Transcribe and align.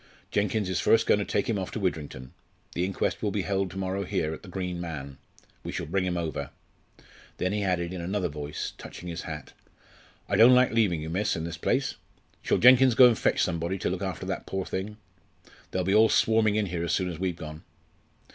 Jenkins 0.31 0.67
is 0.67 0.79
first 0.79 1.05
going 1.05 1.19
to 1.19 1.25
take 1.25 1.47
him 1.47 1.59
off 1.59 1.69
to 1.73 1.79
Widrington. 1.79 2.33
The 2.73 2.85
inquest 2.85 3.21
will 3.21 3.29
be 3.29 3.43
held 3.43 3.69
to 3.69 3.77
morrow 3.77 4.03
here, 4.03 4.33
at 4.33 4.41
'The 4.41 4.47
Green 4.49 4.81
Man.' 4.81 5.19
We 5.63 5.71
shall 5.71 5.85
bring 5.85 6.05
him 6.05 6.17
over." 6.17 6.49
Then 7.37 7.53
he 7.53 7.61
added 7.63 7.93
in 7.93 8.01
another 8.01 8.27
voice, 8.27 8.73
touching 8.79 9.09
his 9.09 9.21
hat, 9.21 9.53
"I 10.27 10.37
don't 10.37 10.55
like 10.55 10.71
leaving 10.71 11.03
you, 11.03 11.11
miss, 11.11 11.35
in 11.35 11.43
this 11.43 11.57
place. 11.57 11.97
Shall 12.41 12.57
Jenkins 12.57 12.95
go 12.95 13.09
and 13.09 13.15
fetch 13.19 13.43
somebody 13.43 13.77
to 13.77 13.91
look 13.91 14.01
after 14.01 14.25
that 14.25 14.47
poor 14.47 14.65
thing? 14.65 14.97
They'll 15.69 15.83
be 15.83 15.93
all 15.93 16.09
swarming 16.09 16.55
in 16.55 16.65
here 16.65 16.83
as 16.83 16.93
soon 16.93 17.07
as 17.07 17.19
we've 17.19 17.35
gone." 17.35 17.61